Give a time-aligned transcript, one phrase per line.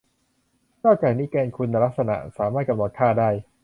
[0.85, 3.29] นอกจากนี้แกนคุณลักษณะสามารถกำหนดค่าได้